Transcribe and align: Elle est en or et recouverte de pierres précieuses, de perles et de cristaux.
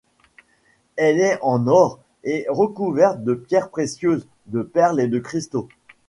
Elle 0.95 1.19
est 1.19 1.37
en 1.43 1.67
or 1.67 1.99
et 2.23 2.47
recouverte 2.49 3.23
de 3.23 3.35
pierres 3.35 3.69
précieuses, 3.69 4.27
de 4.47 4.63
perles 4.63 4.99
et 4.99 5.07
de 5.07 5.19
cristaux. 5.19 5.67